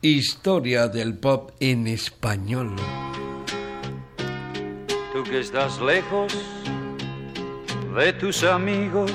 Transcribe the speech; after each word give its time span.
Historia 0.00 0.86
del 0.86 1.18
pop 1.18 1.50
en 1.58 1.88
español. 1.88 2.76
Tú 5.12 5.24
que 5.24 5.40
estás 5.40 5.80
lejos 5.80 6.32
de 7.96 8.12
tus 8.12 8.44
amigos, 8.44 9.10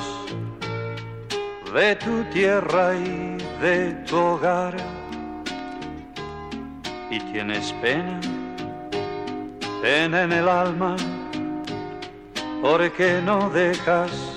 de 1.74 1.96
tu 1.96 2.26
tierra 2.34 2.96
y 2.98 3.38
de 3.62 3.94
tu 4.06 4.18
hogar, 4.18 4.76
y 7.10 7.18
tienes 7.32 7.72
pena, 7.82 8.20
pena 9.82 10.24
en 10.24 10.34
el 10.34 10.50
alma, 10.50 10.98
porque 12.62 13.22
no 13.24 13.50
dejas 13.52 14.33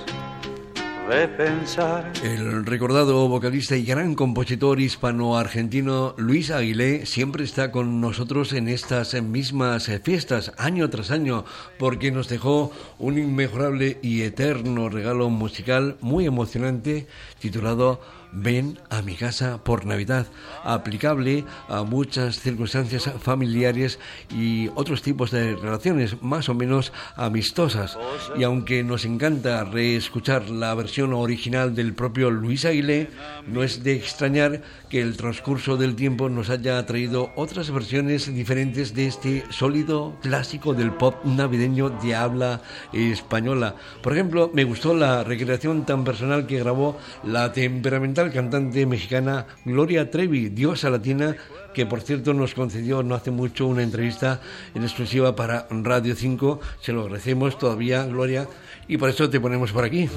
El 2.25 2.67
recordado 2.67 3.29
vocalista 3.29 3.77
y 3.77 3.85
gran 3.85 4.17
compositor 4.17 4.81
hispano-argentino 4.81 6.15
Luis 6.19 6.51
Aguilé 6.51 7.07
siempre 7.07 7.45
está 7.45 7.71
con 7.71 8.01
nosotros 8.01 8.53
en 8.53 8.69
estas 8.69 9.15
mismas 9.23 9.89
fiestas, 10.03 10.53
año 10.59 10.91
tras 10.91 11.13
año, 11.13 11.45
porque 11.79 12.11
nos 12.11 12.29
dejó 12.29 12.73
un 12.99 13.19
inmejorable 13.19 13.99
y 14.03 14.23
eterno 14.23 14.89
regalo 14.89 15.31
musical 15.31 15.97
muy 16.01 16.27
emocionante 16.27 17.07
titulado 17.39 18.01
Ven 18.33 18.79
a 18.91 19.03
mi 19.03 19.15
casa 19.15 19.63
por 19.63 19.87
Navidad, 19.87 20.27
aplicable 20.65 21.45
a 21.69 21.83
muchas 21.83 22.41
circunstancias 22.41 23.11
familiares 23.21 23.99
y 24.31 24.69
otros 24.75 25.03
tipos 25.03 25.31
de 25.31 25.57
relaciones 25.57 26.23
más 26.23 26.49
o 26.49 26.55
menos 26.55 26.93
amistosas. 27.17 27.99
Y 28.37 28.43
aunque 28.43 28.83
nos 28.83 29.05
encanta 29.05 29.65
reescuchar 29.65 30.51
la 30.51 30.75
versión 30.75 31.13
original 31.13 31.75
del 31.75 31.95
propio 31.95 32.31
Luis 32.31 32.65
Aguilé, 32.65 33.11
no 33.47 33.63
es 33.63 33.83
de 33.83 33.95
extrañar 33.95 34.63
que 34.91 35.01
el 35.01 35.17
transcurso 35.17 35.77
del 35.77 35.97
tiempo 35.97 36.29
nos 36.29 36.51
haya 36.51 36.85
traído 36.87 37.31
otras 37.37 37.71
versiones 37.71 38.33
diferentes 38.33 38.95
de 38.95 39.07
este 39.07 39.45
sólido 39.51 40.17
clásico 40.23 40.75
del 40.75 40.93
pop 40.93 41.25
navideño 41.25 41.91
de 41.91 42.15
habla 42.15 42.63
española. 42.93 43.77
Por 44.03 44.13
ejemplo, 44.13 44.51
me 44.53 44.65
gustó 44.65 44.95
la 44.95 45.25
recreación 45.25 45.85
tan 45.85 46.05
personal 46.05 46.47
que 46.47 46.59
grabó 46.59 46.99
la 47.25 47.53
temperamental 47.53 48.16
cantante 48.25 48.87
mexicana 48.87 49.47
Gloria 49.65 50.11
Trevi, 50.11 50.49
diosa 50.49 50.89
latina, 50.89 51.37
que 51.75 51.85
por 51.85 52.01
cierto 52.01 52.33
nos 52.33 52.55
concedió 52.55 53.03
no 53.03 53.15
hace 53.15 53.31
mucho 53.31 53.67
una 53.67 53.83
entrevista 53.83 54.41
en 54.75 54.83
exclusiva 54.83 55.37
para 55.37 55.67
Radio 55.71 56.17
5. 56.17 56.61
Se 56.81 56.93
lo 56.93 57.03
agradecemos 57.03 57.59
todavía, 57.59 58.05
Gloria, 58.07 58.49
y 58.89 58.97
por 58.97 59.11
eso 59.11 59.29
te 59.29 59.39
ponemos 59.39 59.71
por 59.73 59.85
aquí. 59.85 60.09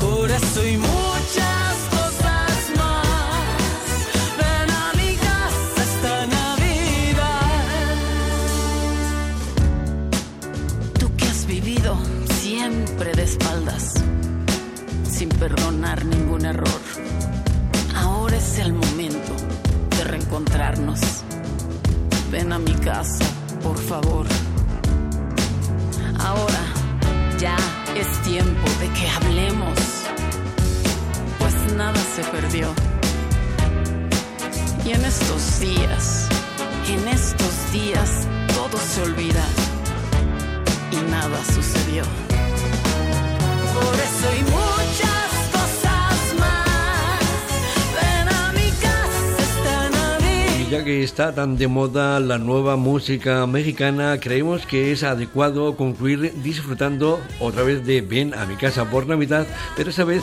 Por 0.00 0.30
eso 0.30 0.60
perdonar 15.48 16.02
error. 16.44 16.80
Ahora 17.94 18.36
es 18.36 18.58
el 18.58 18.72
momento 18.72 19.32
de 19.96 20.04
reencontrarnos. 20.04 21.00
Ven 22.30 22.52
a 22.52 22.58
mi 22.58 22.72
casa, 22.74 23.24
por 23.62 23.78
favor. 23.78 24.26
Ahora 26.18 26.60
ya 27.38 27.56
es 27.96 28.22
tiempo 28.22 28.68
de 28.80 28.88
que 28.90 29.08
hablemos, 29.08 29.78
pues 31.38 31.54
nada 31.76 32.00
se 32.14 32.22
perdió. 32.24 32.68
Y 34.84 34.92
en 34.92 35.04
estos 35.04 35.60
días, 35.60 36.28
en 36.88 37.08
estos 37.08 37.72
días, 37.72 38.10
todo 38.54 38.78
se 38.78 39.02
olvida 39.02 39.44
y 40.90 41.10
nada 41.10 41.38
sucedió. 41.54 42.33
Que 50.84 51.02
está 51.02 51.34
tan 51.34 51.56
de 51.56 51.66
moda 51.66 52.20
la 52.20 52.36
nueva 52.36 52.76
música 52.76 53.46
mexicana, 53.46 54.20
creemos 54.20 54.66
que 54.66 54.92
es 54.92 55.02
adecuado 55.02 55.76
concluir 55.76 56.34
disfrutando 56.42 57.18
otra 57.40 57.62
vez 57.62 57.86
de 57.86 58.02
Ven 58.02 58.34
a 58.34 58.44
mi 58.44 58.56
casa 58.56 58.84
por 58.90 59.06
Navidad, 59.06 59.46
pero 59.76 59.88
esta 59.88 60.04
vez 60.04 60.22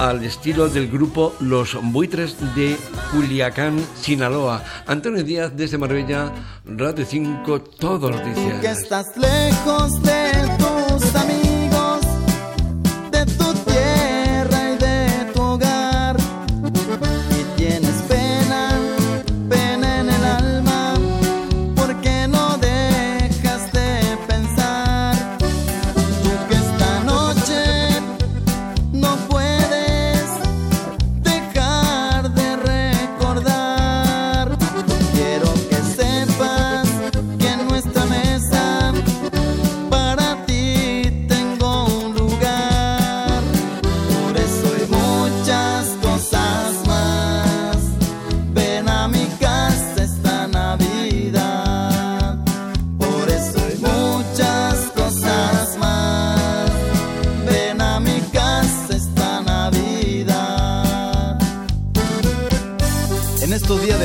al 0.00 0.24
estilo 0.24 0.68
del 0.68 0.90
grupo 0.90 1.32
Los 1.38 1.78
Buitres 1.80 2.36
de 2.56 2.76
Culiacán, 3.12 3.78
Sinaloa. 3.94 4.64
Antonio 4.86 5.22
Díaz 5.22 5.52
desde 5.54 5.78
Marbella, 5.78 6.32
Radio 6.66 7.06
5, 7.06 7.60
Todo 7.78 8.10
Noticias. 8.10 8.60
Que 8.60 8.72
estás 8.72 9.16
lejos 9.16 10.02
de 10.02 10.63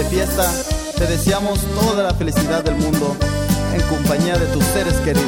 fiesta, 0.09 0.49
te 0.97 1.05
deseamos 1.05 1.59
toda 1.79 2.03
la 2.03 2.13
felicidad 2.13 2.63
del 2.63 2.75
mundo 2.75 3.15
en 3.73 3.81
compañía 3.83 4.37
de 4.37 4.45
tus 4.47 4.63
seres 4.65 4.93
queridos. 5.01 5.27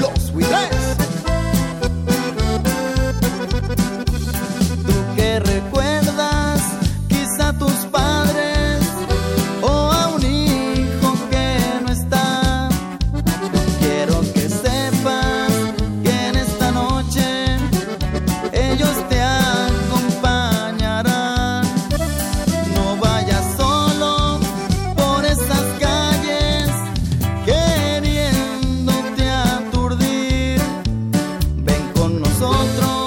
Los. 0.00 0.77
nosotros. 32.40 32.97